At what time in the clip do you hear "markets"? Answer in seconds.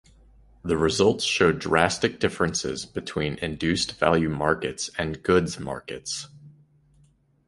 4.29-4.89, 5.59-6.27